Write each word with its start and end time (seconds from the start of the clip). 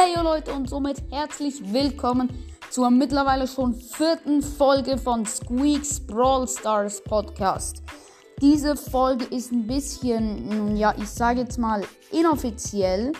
Hey 0.00 0.14
Leute 0.22 0.52
und 0.52 0.70
somit 0.70 1.02
herzlich 1.10 1.72
willkommen 1.72 2.28
zur 2.70 2.88
mittlerweile 2.88 3.48
schon 3.48 3.74
vierten 3.74 4.42
Folge 4.42 4.96
von 4.96 5.26
Squeaks 5.26 5.98
Brawl 5.98 6.46
Stars 6.46 7.02
Podcast. 7.02 7.82
Diese 8.40 8.76
Folge 8.76 9.24
ist 9.24 9.50
ein 9.50 9.66
bisschen, 9.66 10.76
ja, 10.76 10.94
ich 10.96 11.08
sage 11.08 11.40
jetzt 11.40 11.58
mal 11.58 11.82
inoffiziell, 12.12 13.10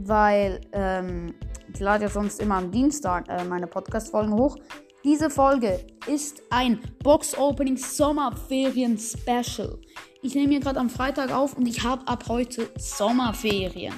weil 0.00 0.60
ähm, 0.72 1.34
ich 1.72 1.80
lade 1.80 2.04
ja 2.04 2.10
sonst 2.10 2.42
immer 2.42 2.56
am 2.56 2.70
Dienstag 2.70 3.26
äh, 3.30 3.42
meine 3.44 3.66
Podcast-Folgen 3.66 4.34
hoch. 4.34 4.58
Diese 5.04 5.30
Folge 5.30 5.80
ist 6.06 6.42
ein 6.50 6.78
Box-Opening 7.02 7.78
Sommerferien 7.78 8.98
Special. 8.98 9.78
Ich 10.20 10.34
nehme 10.34 10.50
hier 10.50 10.60
gerade 10.60 10.78
am 10.78 10.90
Freitag 10.90 11.32
auf 11.32 11.56
und 11.56 11.66
ich 11.66 11.82
habe 11.84 12.06
ab 12.06 12.24
heute 12.28 12.68
Sommerferien. 12.76 13.94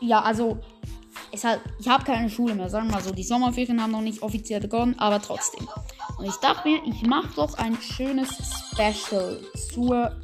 Ja, 0.00 0.22
also 0.22 0.58
ist 1.32 1.44
halt, 1.44 1.60
ich 1.78 1.88
habe 1.88 2.04
keine 2.04 2.28
Schule 2.28 2.54
mehr, 2.54 2.68
sagen 2.68 2.88
wir 2.88 2.96
mal 2.96 3.02
so. 3.02 3.12
Die 3.12 3.22
Sommerferien 3.22 3.82
haben 3.82 3.92
noch 3.92 4.00
nicht 4.00 4.22
offiziell 4.22 4.60
begonnen, 4.60 4.98
aber 4.98 5.20
trotzdem. 5.20 5.68
Und 6.18 6.26
ich 6.26 6.36
dachte 6.36 6.68
mir, 6.68 6.80
ich 6.84 7.02
mache 7.02 7.28
doch 7.36 7.54
ein 7.54 7.76
schönes 7.80 8.28
Special 8.72 9.40
zur, 9.72 10.16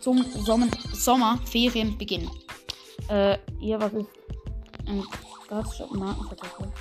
zum 0.00 0.24
Sommer, 0.44 0.68
Sommerferienbeginn. 0.92 2.30
Äh, 3.08 3.38
hier, 3.58 3.80
was 3.80 3.92
ist 3.92 4.08
ein 4.86 5.04
Gasshop 5.48 5.94
Markenverkäufer? 5.94 6.72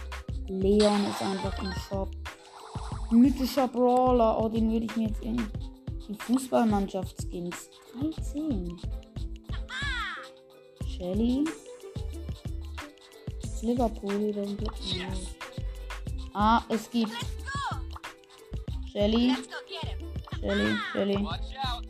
Leon 0.47 1.05
ist 1.09 1.21
einfach 1.21 1.61
im 1.61 1.73
Shop. 1.89 2.09
Mythischer 3.11 3.67
Brawler, 3.67 4.37
oh, 4.39 4.49
den 4.49 4.71
würde 4.71 4.85
ich 4.85 4.95
mir 4.95 5.07
jetzt 5.07 5.23
in 5.23 5.37
die 6.07 6.15
Fußballmannschaftsskins. 6.15 7.69
13. 7.99 8.77
Shelly. 10.85 11.43
Liverpool, 13.63 14.31
denke 14.31 14.65
ich. 14.79 15.05
Ah, 16.33 16.61
es 16.69 16.89
gibt. 16.91 17.11
Shelly. 18.91 19.35
Shelly, 20.39 20.77
Shelly. 20.91 21.27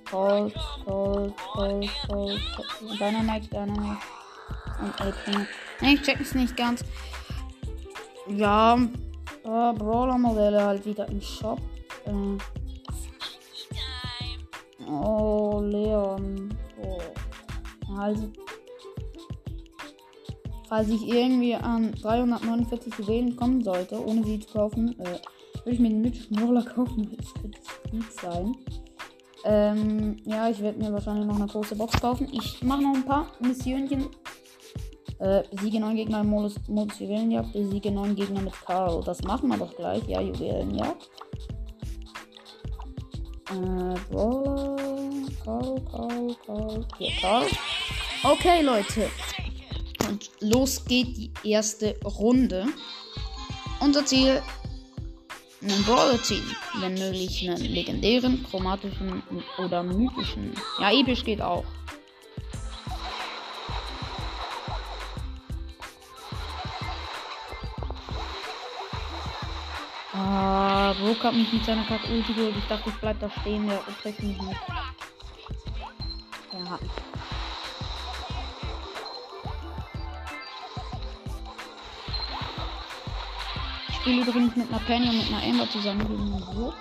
Cold, 0.09 0.53
Cold, 0.85 1.33
Cold, 1.53 1.89
Cold. 2.07 2.41
Dynamite, 2.99 3.47
Dynamite. 3.49 3.97
Und 4.79 5.01
18. 5.01 5.47
Ne, 5.81 5.93
ich 5.93 6.01
check 6.01 6.19
es 6.21 6.33
nicht 6.33 6.55
ganz. 6.55 6.83
Ja. 8.27 8.77
Oh, 9.43 9.73
Brawler-Modelle 9.73 10.63
halt 10.63 10.85
wieder 10.85 11.07
im 11.09 11.21
Shop. 11.21 11.59
Äh. 12.05 12.37
Oh, 14.89 15.61
Leon. 15.61 16.53
Oh. 16.81 17.01
Also 17.97 18.31
Falls 20.67 20.89
ich 20.89 21.07
irgendwie 21.07 21.55
an 21.55 21.93
349 21.93 22.93
Juwelen 22.99 23.35
kommen 23.35 23.63
sollte, 23.63 24.05
ohne 24.05 24.23
sie 24.23 24.39
zu 24.39 24.53
kaufen, 24.53 24.99
äh, 24.99 25.19
würde 25.63 25.71
ich 25.71 25.79
mir 25.79 25.89
den 25.89 26.01
mythischen 26.01 26.37
Roller 26.39 26.63
kaufen. 26.75 27.15
Das 27.15 27.33
könnte 27.33 27.59
gut 27.91 28.13
sein. 28.21 28.55
Ähm, 29.45 30.17
ja, 30.25 30.49
ich 30.49 30.61
werde 30.61 30.79
mir 30.79 30.91
wahrscheinlich 30.91 31.25
noch 31.25 31.37
eine 31.37 31.47
große 31.47 31.75
Box 31.75 32.01
kaufen. 32.01 32.27
Ich 32.33 32.61
mache 32.63 32.81
noch 32.81 32.95
ein 32.95 33.05
paar 33.05 33.27
Missionchen. 33.39 34.07
Äh, 35.19 35.43
besiege 35.49 35.79
9 35.79 35.95
Gegner 35.95 36.21
im 36.21 36.27
Modus, 36.27 36.55
Modus 36.67 36.99
Juwelenjagd, 36.99 37.53
besiege 37.53 37.89
9 37.89 38.15
Gegner 38.15 38.41
mit 38.41 38.53
Karl. 38.65 39.01
Das 39.03 39.21
machen 39.23 39.47
wir 39.49 39.57
doch 39.57 39.73
gleich. 39.75 40.05
Ja, 40.07 40.21
Juwelenjagd. 40.21 41.09
Äh, 43.51 44.11
Brawler. 44.11 44.75
Karl, 45.43 45.81
Karl, 45.89 46.35
Karl. 46.45 46.85
Hier, 46.97 47.11
Karl. 47.21 47.45
Okay, 48.23 48.61
Leute. 48.61 49.09
Und 50.07 50.29
los 50.39 50.85
geht 50.85 51.17
die 51.17 51.31
erste 51.43 51.95
Runde. 52.03 52.67
Unser 53.79 54.05
Ziel: 54.05 54.41
einen 55.61 55.83
Brawler 55.83 56.21
ziehen. 56.23 56.43
Wenn 56.79 56.93
möglich 56.93 57.49
einen 57.49 57.57
legendären, 57.57 58.45
chromatischen 58.49 59.21
oder 59.57 59.83
mythischen. 59.83 60.53
Ja, 60.79 60.91
episch 60.91 61.23
geht 61.23 61.41
auch. 61.41 61.65
Ah, 70.13 70.93
Brook 70.93 71.23
hat 71.23 71.35
mich 71.35 71.51
mit 71.53 71.63
seiner 71.63 71.83
Kacke 71.83 72.11
ulti 72.11 72.33
geholt. 72.33 72.55
Ich 72.57 72.65
dachte, 72.67 72.89
ich 72.89 72.95
bleib 72.95 73.19
da 73.19 73.29
stehen. 73.41 73.67
Der 73.67 73.83
trägt 74.01 74.23
mich 74.23 74.41
nicht. 74.41 74.61
Der 76.51 76.69
hat 76.69 76.81
mich. 76.81 76.91
Spiele 84.07 84.21
übrigens 84.21 84.55
mit 84.55 84.69
einer 84.69 84.79
Penny 84.79 85.09
und 85.09 85.17
mit 85.17 85.27
einer 85.27 85.43
Amber 85.43 85.69
zusammen 85.69 86.07
gegen. 86.07 86.73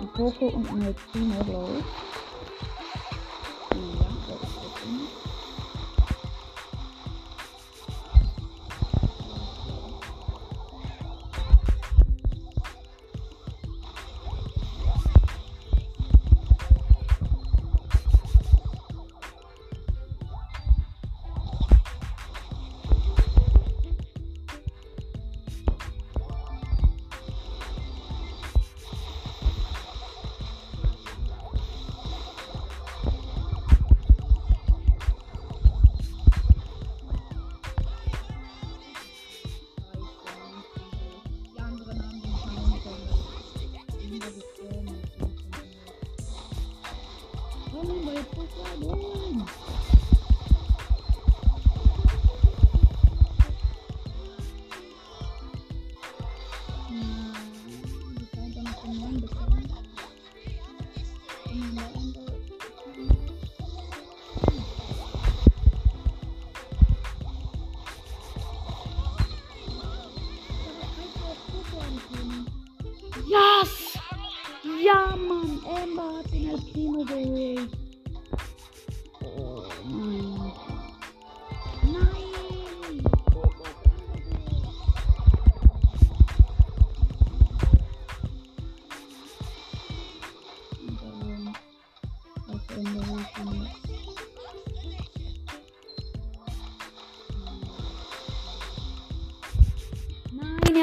Ein 0.00 0.08
Poco 0.14 0.46
und 0.46 0.70
eine 0.70 0.94
Primo, 1.12 1.44
glaube 1.44 1.78
ich. 1.78 2.11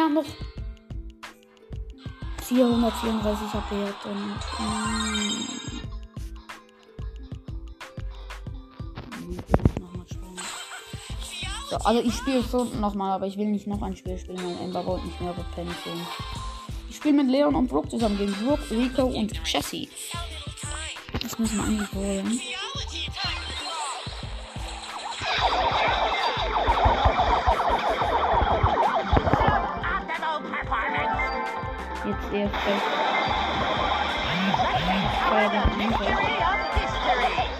Hat 0.10 0.16
noch 0.16 0.26
434 2.42 3.54
HP 3.54 3.76
hat 3.86 4.06
und 4.06 4.34
mm, 4.60 5.50
so, 11.70 11.76
also 11.78 12.02
ich 12.02 12.16
spiele 12.16 12.44
schon 12.44 12.80
nochmal, 12.82 13.12
aber 13.12 13.28
ich 13.28 13.38
will 13.38 13.46
nicht 13.46 13.68
noch 13.68 13.84
ein 13.84 13.96
Spiel 13.96 14.18
spielen, 14.18 14.40
weil 14.44 14.66
Ember 14.66 14.84
wollte 14.84 15.06
nicht 15.06 15.22
mehr 15.22 15.36
spielen. 15.54 16.08
Ich 16.90 16.96
spiele 16.96 17.22
mit 17.22 17.28
Leon 17.28 17.54
und 17.54 17.68
Brooke 17.68 17.90
zusammen 17.90 18.18
gegen 18.18 18.34
Brooke, 18.34 18.72
Rico 18.72 19.04
und 19.04 19.32
Jessie. 19.46 19.90
Das 21.22 21.38
müssen 21.38 21.58
wir 21.58 21.66
eigentlich 21.66 21.94
holen. 21.94 22.42
Jetzt 32.06 32.34
erst 32.34 32.56
recht. 32.66 32.84
Bei 35.30 35.48
der 35.48 35.64
Angriff. 35.64 36.10
Springereignis. 36.10 37.59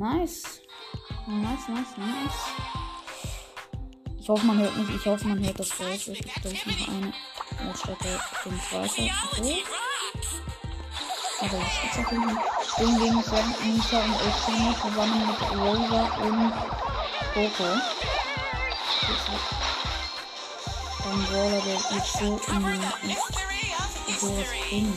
Nice. 0.00 0.62
Nice, 1.26 1.68
nice, 1.68 1.98
nice. 1.98 2.40
Ich 4.18 4.28
hoffe, 4.30 4.46
man 4.46 4.58
hört 4.58 4.74
mich. 4.78 4.96
Ich 4.96 5.04
hoffe, 5.04 5.28
man 5.28 5.44
hört 5.44 5.60
das 5.60 5.76
Geräusch. 5.76 6.08
Es 6.08 6.18
gibt 6.20 6.40
gleich 6.40 6.64
noch 6.64 6.88
eine 6.88 7.12
Notstrecke 7.66 8.18
ins 8.46 8.72
Weiße. 8.72 9.02
Okay. 9.02 9.62
Also, 11.42 11.56
das 11.58 11.80
gibt's 11.82 11.98
auf 11.98 12.12
jeden 12.12 12.30
Fall. 12.30 12.44
Spielen 12.66 12.98
gegen 12.98 13.22
Frank, 13.22 13.62
Nita 13.62 13.98
und 14.00 14.16
Ultimo 14.24 14.72
zusammen 14.80 15.20
mit 15.26 15.40
Rosa 15.60 16.02
und 16.22 16.52
Coco. 17.34 17.70
Dann 21.04 21.24
Roller, 21.26 21.60
der 21.60 21.78
mit 21.94 22.06
so 22.06 22.40
in 22.48 22.62
den 22.64 22.80
Ist 24.08 24.20
so 24.20 24.28
was 24.34 24.50
Ding. 24.70 24.90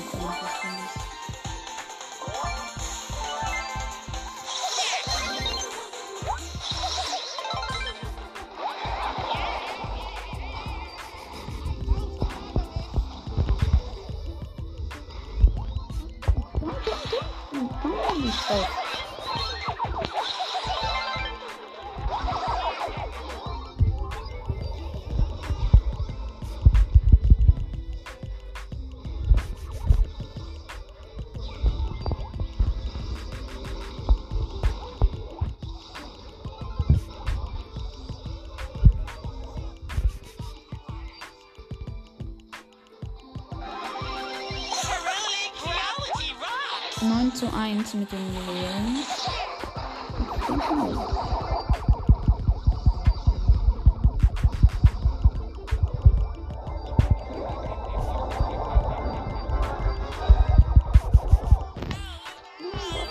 zu 47.33 47.51
1 47.51 47.93
mit 47.95 48.11
den 48.11 48.33
Juwelen. 48.33 48.97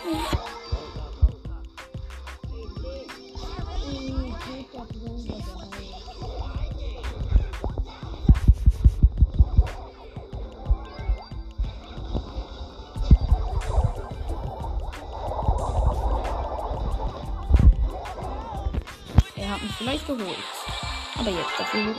Okay. 0.05 0.52
Vielleicht 20.03 20.07
geholt. 20.07 20.39
Aber 21.19 21.31
jetzt 21.31 21.59
dafür 21.59 21.87
wird 21.87 21.97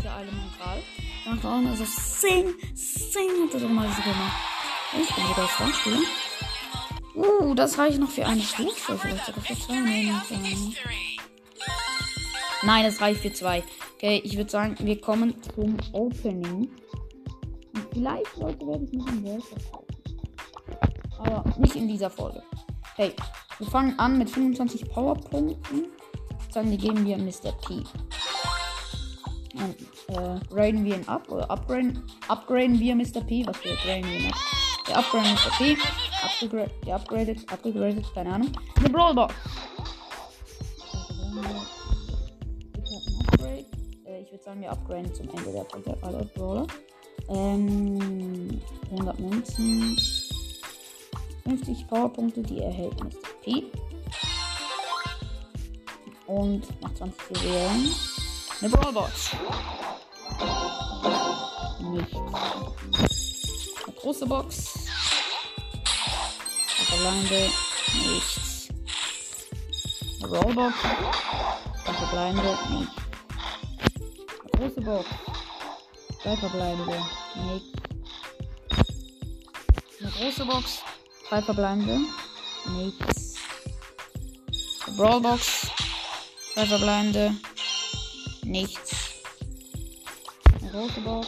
Für 0.00 0.10
alle 0.10 0.32
Montral. 0.32 0.82
Nach 1.26 1.40
vorne, 1.40 1.70
also 1.70 1.84
Sing, 1.84 2.54
Sing 2.74 3.30
hat 3.46 3.54
er 3.54 3.60
doch 3.60 3.68
mal 3.68 3.88
so 3.88 4.02
gemacht. 4.02 4.36
Ich 4.92 5.14
bin 5.14 5.24
wieder 5.28 5.44
auf 5.44 5.74
Spielen. 5.74 6.27
Uh, 7.18 7.52
das 7.54 7.76
reicht 7.78 7.98
noch 7.98 8.10
für 8.10 8.24
eine 8.24 8.40
Stufe. 8.40 8.96
Vielleicht 8.96 9.26
sogar 9.26 9.42
für 9.42 9.58
zwei 9.58 10.12
Nein, 12.62 12.84
das 12.84 13.00
reicht 13.00 13.20
für 13.20 13.32
zwei. 13.32 13.64
Okay, 13.96 14.20
ich 14.24 14.36
würde 14.36 14.50
sagen, 14.50 14.76
wir 14.78 15.00
kommen 15.00 15.34
zum 15.42 15.76
Opening. 15.92 16.70
Und 17.74 17.86
vielleicht, 17.92 18.36
Leute, 18.36 18.66
werde 18.66 18.84
ich 18.84 18.92
noch 18.92 19.08
ein 19.08 19.24
kaufen. 19.24 19.86
Aber 21.18 21.44
nicht 21.58 21.74
in 21.74 21.88
dieser 21.88 22.10
Folge. 22.10 22.40
Hey, 22.94 23.12
wir 23.58 23.66
fangen 23.66 23.98
an 23.98 24.16
mit 24.18 24.30
25 24.30 24.88
Powerpunkten. 24.88 25.86
Sagen, 26.52 26.70
die 26.70 26.78
geben 26.78 27.04
wir 27.04 27.18
Mr. 27.18 27.52
P. 27.66 27.82
Und 29.54 29.76
äh, 30.08 30.38
graden 30.48 30.84
wir 30.84 30.96
ihn 30.96 31.08
ab 31.08 31.30
oder 31.30 31.50
upgraden, 31.50 32.02
upgraden 32.28 32.78
wir 32.78 32.94
Mr. 32.94 33.20
P. 33.20 33.46
Was 33.46 33.62
wir 33.62 33.76
graden 33.76 34.10
wir 34.10 34.28
noch? 34.28 34.38
Der 34.88 34.98
upgraden 34.98 35.32
Mr. 35.32 35.50
P. 35.58 35.76
Upgrade, 36.22 36.70
geupgradet, 36.84 37.52
upgradet, 37.52 38.14
keine 38.14 38.34
Ahnung. 38.34 38.52
Eine. 38.76 39.28
Upgrade. 43.26 43.66
Äh, 44.06 44.22
ich 44.22 44.30
würde 44.32 44.44
sagen, 44.44 44.60
wir 44.60 44.70
upgraden 44.70 45.14
zum 45.14 45.28
Ende 45.28 45.52
der 45.52 45.64
Folge 45.66 45.96
alle 46.02 46.24
Brawler. 46.34 46.66
Ähm, 47.28 48.60
100 48.90 49.20
Münzen. 49.20 49.98
50 51.44 51.86
Powerpunkte, 51.88 52.42
die 52.42 52.60
erhält 52.60 53.02
Mr. 53.02 53.10
P. 53.42 53.64
Und 56.26 56.62
nach 56.82 56.92
20 56.94 57.42
Juwelen 57.42 57.94
eine 58.60 58.70
Brawlbox. 58.70 59.30
Nichts. 61.80 62.14
Eine 63.84 63.94
große 63.96 64.26
Box. 64.26 64.74
Verbleibende 66.88 67.50
nichts. 67.94 68.68
Rollbox. 70.22 70.74
Zwei 71.84 71.92
verbleibende 71.94 72.58
nichts. 72.70 72.94
Große 74.52 74.80
Box. 74.80 75.06
Zwei 76.22 76.36
verbleibende 76.36 77.04
nichts. 77.46 77.78
Eine 80.00 80.10
große 80.10 80.44
Box. 80.44 80.78
Zwei 81.28 81.42
verbleibende 81.42 82.00
nichts. 82.76 83.34
Eine 84.86 84.96
Brawlbox. 84.96 85.66
Zwei 86.54 86.66
verbleibende 86.66 87.34
nichts. 88.42 88.97
Verbleibende 90.70 91.24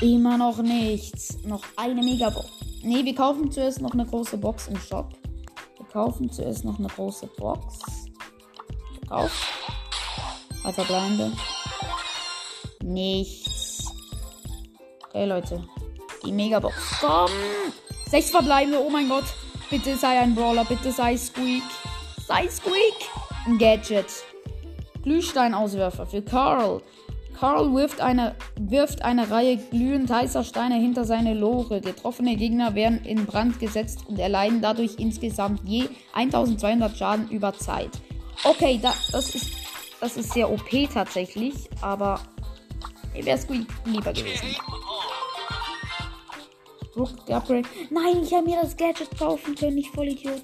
Immer 0.00 0.38
noch 0.38 0.58
nichts. 0.62 1.38
Noch 1.44 1.62
eine 1.76 2.02
Megabox. 2.02 2.46
Ne, 2.82 3.04
wir 3.04 3.14
kaufen 3.14 3.50
zuerst 3.50 3.80
noch 3.82 3.92
eine 3.92 4.06
große 4.06 4.38
Box 4.38 4.68
im 4.68 4.78
Shop. 4.80 5.12
Wir 5.76 5.86
kaufen 5.86 6.30
zuerst 6.30 6.64
noch 6.64 6.78
eine 6.78 6.88
große 6.88 7.26
Box. 7.36 7.78
Verkauf. 9.00 9.52
Drei 10.62 10.72
verbleibende. 10.72 11.32
Nichts. 12.82 13.92
Okay, 15.08 15.26
Leute. 15.26 15.62
Die 16.24 16.32
Megabox. 16.32 16.74
Komm! 17.00 17.30
Sechs 18.08 18.30
verbleibende. 18.30 18.82
Oh 18.82 18.90
mein 18.90 19.08
Gott. 19.08 19.24
Bitte 19.70 19.96
sei 19.96 20.18
ein 20.18 20.34
Brawler. 20.34 20.64
Bitte 20.64 20.90
sei 20.90 21.16
Squeak. 21.16 21.62
Sei 22.26 22.48
Squeak. 22.48 22.96
Ein 23.46 23.56
Gadget. 23.56 24.24
Glühsteinauswerfer 25.04 26.06
für 26.06 26.22
Carl. 26.22 26.82
Carl 27.38 27.72
wirft 27.72 28.00
eine, 28.00 28.34
wirft 28.58 29.02
eine 29.02 29.30
Reihe 29.30 29.56
glühend 29.56 30.10
heißer 30.10 30.42
Steine 30.42 30.74
hinter 30.74 31.04
seine 31.04 31.34
Lore. 31.34 31.80
Getroffene 31.80 32.36
Gegner 32.36 32.74
werden 32.74 33.04
in 33.04 33.26
Brand 33.26 33.60
gesetzt 33.60 34.00
und 34.08 34.18
erleiden 34.18 34.60
dadurch 34.60 34.96
insgesamt 34.98 35.60
je 35.64 35.84
1200 36.14 36.96
Schaden 36.96 37.30
über 37.30 37.54
Zeit. 37.54 37.90
Okay, 38.42 38.80
da, 38.82 38.92
das, 39.12 39.34
ist, 39.36 39.52
das 40.00 40.16
ist 40.16 40.32
sehr 40.32 40.50
OP 40.50 40.68
tatsächlich, 40.92 41.54
aber 41.80 42.20
wäre 43.14 43.38
es 43.38 43.46
lieber 43.84 44.12
gewesen. 44.12 44.48
Der 47.28 47.36
Upgrade. 47.36 47.68
Nein, 47.90 48.22
ich 48.22 48.34
habe 48.34 48.44
mir 48.48 48.60
das 48.60 48.76
Gadget 48.76 49.16
kaufen 49.18 49.54
können, 49.54 49.78
ich 49.78 49.90
voll 49.90 50.08
Idiot. 50.08 50.42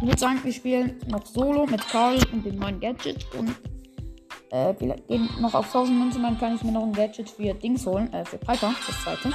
Ich 0.00 0.06
würde 0.06 0.18
sagen, 0.18 0.40
wir 0.42 0.52
spielen 0.52 0.98
noch 1.08 1.26
Solo 1.26 1.66
mit 1.66 1.86
Carl 1.88 2.18
und 2.32 2.44
dem 2.44 2.56
neuen 2.56 2.80
Gadget 2.80 3.26
und 3.36 3.54
äh, 4.50 4.74
wir 4.78 4.94
gehen 5.08 5.28
noch 5.40 5.54
auf 5.54 5.66
1000 5.66 5.98
Münzen, 5.98 6.22
dann 6.22 6.38
kann 6.38 6.54
ich 6.54 6.62
mir 6.62 6.72
noch 6.72 6.84
ein 6.84 6.92
Gadget 6.92 7.28
für 7.28 7.52
Dings 7.54 7.84
holen. 7.86 8.12
Äh, 8.12 8.24
für 8.24 8.38
Piper, 8.38 8.74
das 8.86 9.02
zweite. 9.02 9.30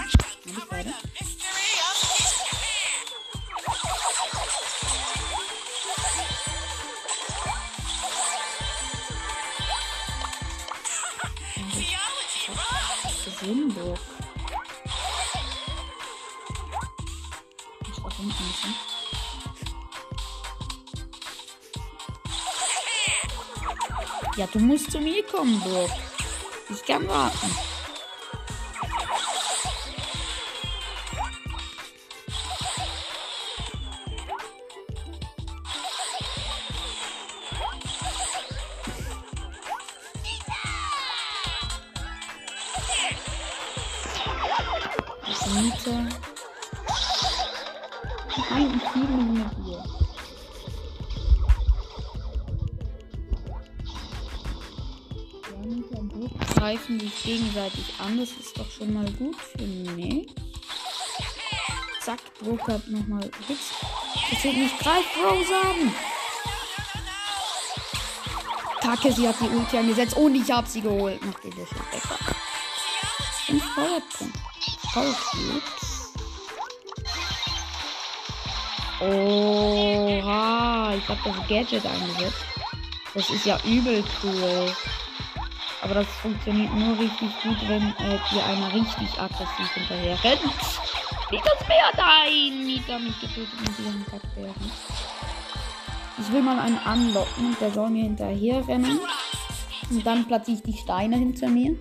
Ja, 24.35 24.47
du 24.51 24.59
musst 24.59 24.91
zu 24.91 24.99
mir 24.99 25.23
kommen, 25.23 25.59
Burg. 25.61 25.91
Ich 26.69 26.83
kann 26.85 27.07
warten. 27.07 27.72
Greifen 56.63 56.97
sich 56.97 57.23
gegenseitig 57.23 57.93
an, 57.99 58.17
das 58.17 58.29
ist 58.31 58.57
doch 58.57 58.71
schon 58.71 58.93
mal 58.93 59.03
gut 59.19 59.35
für 59.35 59.63
mich. 59.97 60.33
Zack, 61.99 62.21
Brook 62.39 62.65
hat 62.69 62.87
nochmal 62.87 63.29
Hits. 63.49 63.73
Versteht 64.29 64.55
nicht, 64.55 64.79
greif 64.79 65.03
Rose 65.17 65.53
an! 65.53 65.93
Kacke, 68.79 69.11
sie 69.11 69.27
hat 69.27 69.35
die 69.41 69.49
Ulti 69.49 69.77
angesetzt 69.77 70.15
und 70.15 70.35
ich 70.35 70.49
habe 70.49 70.65
sie 70.65 70.79
geholt. 70.79 71.21
Nach 71.25 71.37
dieser 71.41 71.67
Schilddecker. 71.67 72.17
Und 73.49 73.61
Feuerpunkt. 73.61 74.39
Oha, 79.01 80.93
ich 80.95 81.09
habe 81.09 81.19
das 81.25 81.47
Gadget 81.49 81.85
eingesetzt. 81.85 82.45
Das 83.13 83.29
ist 83.29 83.45
ja 83.45 83.59
übel 83.65 84.01
cool. 84.23 84.73
Aber 85.83 85.95
das 85.95 86.07
funktioniert 86.21 86.73
nur 86.73 86.97
richtig 86.97 87.29
gut, 87.43 87.57
wenn 87.67 87.81
äh, 87.81 88.17
dir 88.31 88.45
einer 88.45 88.73
richtig 88.73 89.19
aggressiv 89.19 89.69
hinterher 89.73 90.23
rennt. 90.23 90.41
Wie 91.29 91.37
das 91.37 91.67
Meer 91.67 91.91
Nein, 91.97 92.65
Mieter 92.65 92.99
mich 92.99 93.19
getötet 93.19 93.59
mit 93.59 93.79
ihren 93.79 94.05
Kackbären. 94.05 94.71
Ich 96.17 96.31
will 96.31 96.41
mal 96.41 96.59
einen 96.59 96.79
anlocken 96.85 97.57
der 97.59 97.71
soll 97.71 97.89
mir 97.89 98.03
hinterher 98.03 98.65
rennen. 98.65 98.99
Und 99.89 100.05
dann 100.05 100.25
platziere 100.25 100.57
ich 100.57 100.63
die 100.63 100.77
Steine 100.77 101.17
hinter 101.17 101.49
mir. 101.49 101.71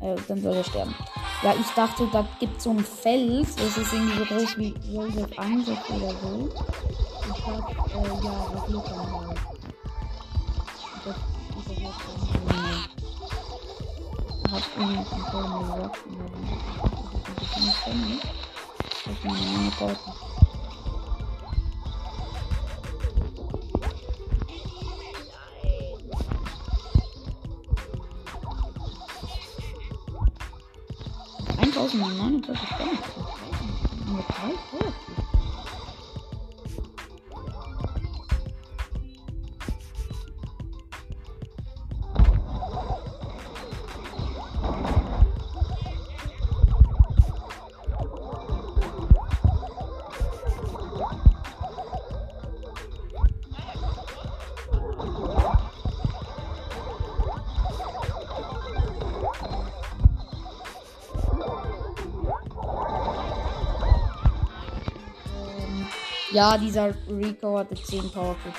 Äh, 0.00 0.16
dann 0.26 0.42
soll 0.42 0.56
er 0.56 0.64
sterben. 0.64 0.94
Ja, 1.44 1.54
ich 1.54 1.68
dachte, 1.76 2.08
da 2.12 2.26
gibt 2.40 2.56
es 2.56 2.64
so 2.64 2.70
ein 2.70 2.84
Fels. 2.84 3.54
Das 3.54 3.76
ist 3.76 3.92
irgendwie 3.92 4.18
so 4.18 4.24
groß 4.24 4.58
wie 4.58 4.74
Joseph 4.90 5.38
Ansatz 5.38 5.90
oder 5.90 6.10
so. 6.10 6.48
Ich 7.22 7.46
hab, 7.46 7.70
äh, 7.70 8.24
ja, 8.24 8.46
was 8.52 8.84
dann 8.84 9.28
halt? 9.28 9.38
Das 11.04 11.31
hat 14.52 14.62
irgendwie 14.76 15.04
Kontrolle 15.04 15.64
gesagt. 15.64 15.98
Das 17.36 17.48
ist 17.48 17.64
nicht 17.64 17.84
kennen. 17.84 18.20
Das 19.04 19.14
ist 19.14 19.24
meine 19.24 19.70
Bauten. 19.78 20.12
Eintausendneunundvierzig 31.58 32.68
Stunden. 32.68 32.98
Mit 34.16 34.26
drei 34.28 34.52
Ja, 66.32 66.56
dieser 66.56 66.94
Rico 67.08 67.58
hatte 67.58 67.74
10 67.74 68.10
Powercubes. 68.10 68.58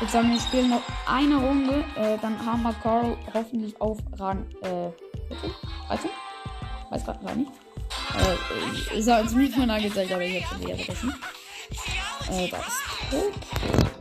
Jetzt 0.00 0.12
sagen 0.12 0.30
wir 0.30 0.40
spielen 0.40 0.70
noch 0.70 0.82
eine 1.06 1.34
Runde. 1.36 1.84
Äh, 1.96 2.16
dann 2.22 2.38
haben 2.46 2.62
wir 2.62 2.72
Carl 2.74 3.16
hoffentlich 3.34 3.80
auf 3.80 3.98
Rang 4.18 4.46
äh, 4.62 4.90
13? 5.88 6.10
Weiß 6.90 7.04
gerade 7.04 7.24
gar 7.24 7.34
nicht. 7.34 7.50
Äh, 8.94 8.98
ist 8.98 9.08
uns 9.08 9.32
nicht 9.32 9.56
mal 9.56 9.68
angezeigt, 9.68 10.12
aber 10.12 10.22
ich 10.22 10.46
habe 10.46 10.60
wieder 10.60 10.76
vergessen. 10.76 11.14
Äh, 12.30 12.48
da 12.48 12.58
ist 12.58 13.10
Poke. 13.10 13.97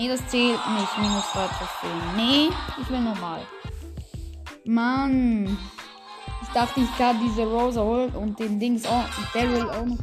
Nee, 0.00 0.08
das 0.08 0.26
zählt 0.28 0.58
nicht. 0.78 0.98
Minus 0.98 1.30
3 1.34 1.46
Trophäen. 1.48 2.16
Nee, 2.16 2.48
ich 2.80 2.88
will 2.88 3.02
nochmal. 3.02 3.42
Mann. 4.64 5.58
Ich 6.40 6.48
dachte, 6.54 6.80
ich 6.80 6.96
kann 6.96 7.20
diese 7.22 7.42
Rosa 7.42 7.82
holen 7.82 8.10
und 8.12 8.38
den 8.38 8.58
Dings 8.58 8.86
auch. 8.86 9.04
Daryl 9.34 9.68
auch 9.68 9.84
noch. 9.84 9.98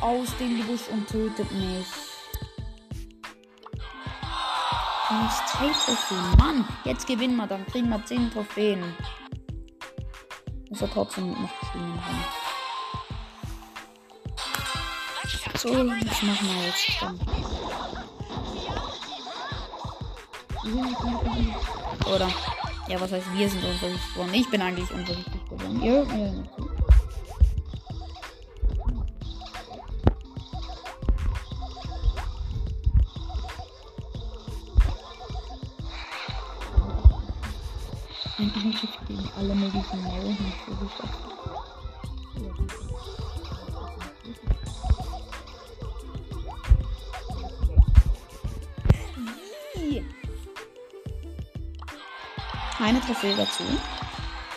Aus 0.00 0.36
dem 0.38 0.56
Gebüsch 0.58 0.88
und 0.90 1.08
tötet 1.08 1.50
mich. 1.52 1.86
Minus 5.10 5.40
3 5.52 5.68
Trophäen. 5.84 6.36
Mann, 6.38 6.64
jetzt 6.84 7.06
gewinnen 7.06 7.36
wir, 7.36 7.46
dann 7.46 7.66
kriegen 7.66 7.88
wir 7.88 8.04
10 8.04 8.30
Trophäen. 8.32 8.94
Muss 10.68 10.82
er 10.82 10.90
trotzdem 10.90 11.30
noch 11.30 11.50
spielen 11.68 12.00
haben. 12.04 12.24
So, 15.58 15.68
das 15.68 16.22
machen 16.22 16.48
wir 16.48 16.66
jetzt 16.66 17.02
dann. 17.02 17.20
Oder? 22.06 22.28
Ja, 22.88 23.00
was 23.00 23.12
heißt, 23.12 23.26
wir 23.34 23.48
sind 23.48 23.62
geworden? 23.62 24.34
Ich 24.34 24.48
bin 24.48 24.62
eigentlich 24.62 24.90
unvorsichtig 24.90 25.44
geworden. 25.44 25.82
Ja, 25.82 26.02
ja, 26.02 26.32
alle 39.40 39.54
möglichen 39.54 40.02
Mauern 40.02 40.36
versucht 40.66 41.02
Wie? 49.74 50.04
Eine 52.78 53.00
Trophäe 53.00 53.34
dazu. 53.34 53.62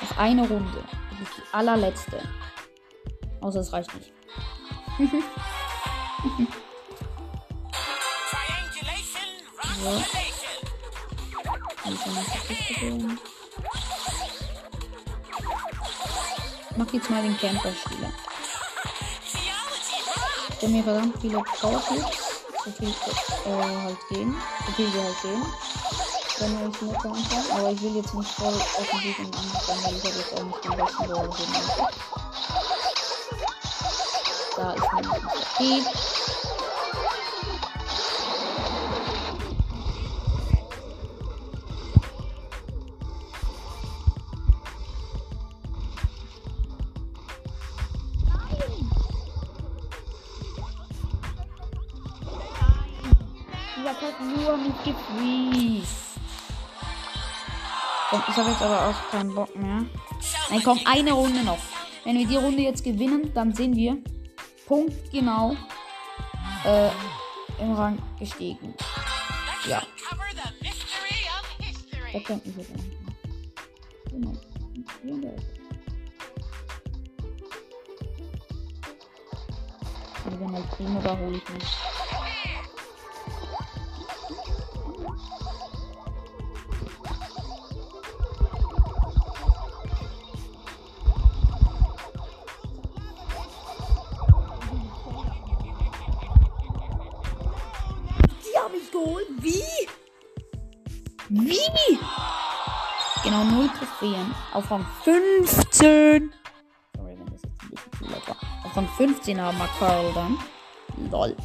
Noch 0.02 0.18
eine 0.18 0.42
Runde. 0.42 0.84
Die 1.12 1.26
allerletzte. 1.54 2.22
Außer 3.40 3.62
es 3.62 3.72
reicht 3.72 3.94
nicht. 3.96 4.12
Triangulation, 8.30 9.32
so. 9.82 9.90
Also, 11.86 13.33
mach 16.76 16.92
jetzt 16.94 17.10
mal 17.10 17.22
den 17.22 17.38
Camper-Spieler. 17.38 18.12
Ich 20.62 20.70
mir 20.70 20.84
verdammt 20.84 21.20
viele 21.20 21.44
Powerclips. 21.60 22.46
So 22.64 22.72
viel 22.72 22.90
äh, 22.90 23.82
halt 23.84 23.98
gehen. 24.10 24.36
So 24.66 24.72
viel 24.72 24.90
sie 24.92 25.02
halt 25.02 25.22
gehen. 25.22 25.46
Wenn 26.40 26.70
ich 26.70 26.82
nur 26.82 26.96
anfangen. 26.96 27.52
Aber 27.52 27.72
ich 27.72 27.82
will 27.82 27.96
jetzt 27.98 28.14
nicht 28.14 28.32
voll 28.32 28.54
offensiv 28.54 29.20
und 29.20 29.38
anfangen, 29.38 29.84
weil 29.84 29.96
ich 29.98 30.04
habe 30.04 30.16
jetzt 30.16 30.34
auch 30.34 30.44
nicht 30.44 30.64
den 30.64 30.78
besten 30.78 31.08
Ball 31.08 31.28
gesehen. 31.30 31.54
Da 34.56 34.74
ist 34.74 34.94
mein 34.94 35.04
Paket. 35.04 35.86
Ich 58.30 58.38
habe 58.38 58.50
jetzt 58.50 58.62
aber 58.62 58.90
auch 58.90 59.12
keinen 59.12 59.36
Bock 59.36 59.56
mehr. 59.56 59.86
Nein, 60.50 60.62
komm, 60.64 60.80
eine 60.86 61.12
Runde 61.12 61.44
noch. 61.44 61.60
Wenn 62.04 62.18
wir 62.18 62.28
die 62.28 62.38
Runde 62.38 62.62
jetzt 62.62 62.84
gewinnen, 62.84 63.32
dann 63.34 63.54
sind 63.54 63.76
wir 63.76 63.98
punktgenau 64.66 65.56
äh, 66.66 66.90
im 67.60 67.74
Rang 67.74 68.02
gestiegen. 68.20 68.74
Ja. 69.68 69.82
Da 72.12 72.20
könnten 72.20 72.56
wir 72.56 72.66
dann. 72.66 72.94
Genau. 75.04 75.36
Also 80.26 80.40
wenn 80.40 80.54
halt 80.54 80.70
Primo, 80.72 81.02
da 81.02 81.18
hole 81.18 81.38
ich 81.38 81.50
nicht. 81.50 81.93
Wie? 101.30 102.00
Genau, 103.24 103.44
0 103.44 103.70
Trophäen. 103.70 104.36
Auf 104.54 104.70
Rang 104.70 104.86
15. 105.04 106.34
Sorry, 106.96 107.18
wenn 107.18 107.26
das 107.26 107.42
jetzt 107.44 107.62
ein 107.62 107.70
bisschen 107.70 107.92
zu 107.98 108.06
laut 108.06 108.28
war. 108.28 108.38
Auf 108.66 108.76
Rang 108.76 108.88
15 108.98 109.42
haben 109.42 109.58
wir 109.58 109.70
Carl 109.80 110.12
dann. 110.14 110.38
Lol. 111.10 111.36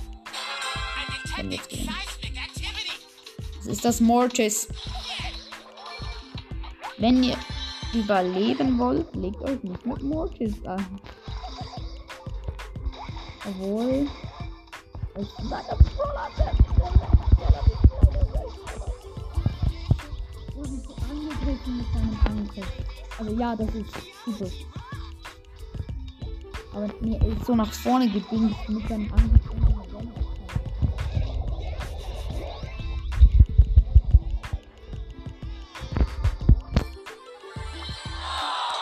Wenn 1.36 1.52
jetzt 1.52 1.68
gehen. 1.68 1.88
Das 3.58 3.66
ist 3.66 3.84
das 3.84 4.00
Mortis. 4.00 4.68
Wenn 6.96 7.22
ihr 7.22 7.36
überleben 7.94 8.78
wollt, 8.78 9.14
legt 9.14 9.40
euch 9.42 9.62
nicht 9.62 9.86
mit 9.86 10.02
Mortis 10.02 10.54
an. 10.66 11.00
Obwohl. 13.46 14.08
Ich 15.20 15.28
sage, 21.48 21.58
angegriffen 21.58 21.76
mit 21.76 21.86
seinem 21.92 22.18
Angriff. 22.26 22.66
Also 23.18 23.32
ja, 23.32 23.56
das 23.56 23.74
ist 23.74 23.90
super. 24.24 24.50
Aber 26.74 26.88
mir 27.00 27.22
ist 27.22 27.46
so 27.46 27.54
nach 27.54 27.72
vorne 27.72 28.08
gedingt 28.08 28.56
mit 28.68 28.88
seinem 28.88 29.12
Angriff. 29.12 29.50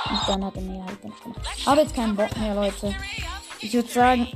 Und 0.08 0.28
dann 0.28 0.44
hat 0.44 0.56
er 0.56 0.62
mir 0.62 0.84
halt 0.84 1.04
nicht 1.04 1.22
gemacht. 1.22 1.66
Habe 1.66 1.80
jetzt 1.80 1.94
keinen 1.94 2.16
Bock 2.16 2.36
mehr, 2.38 2.54
Leute. 2.54 2.94
Ich 3.60 3.72
würde 3.72 3.88
sagen, 3.88 4.28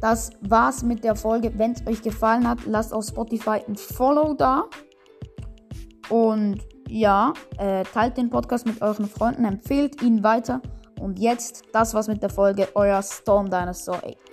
das 0.00 0.30
war's 0.40 0.82
mit 0.82 1.04
der 1.04 1.14
Folge. 1.14 1.52
Wenn 1.56 1.72
es 1.72 1.86
euch 1.86 2.02
gefallen 2.02 2.48
hat, 2.48 2.64
lasst 2.66 2.92
auf 2.92 3.04
Spotify 3.06 3.62
ein 3.66 3.76
Follow 3.76 4.34
da. 4.34 4.64
Und 6.08 6.60
ja, 6.90 7.32
äh, 7.58 7.84
teilt 7.84 8.16
den 8.16 8.30
Podcast 8.30 8.66
mit 8.66 8.82
euren 8.82 9.08
Freunden, 9.08 9.44
empfehlt 9.44 10.02
ihn 10.02 10.22
weiter. 10.22 10.60
Und 11.00 11.18
jetzt 11.18 11.62
das 11.72 11.94
was 11.94 12.08
mit 12.08 12.22
der 12.22 12.30
Folge, 12.30 12.68
euer 12.74 13.02
Storm 13.02 13.48
Dinosaur 13.48 13.96
8. 13.96 14.29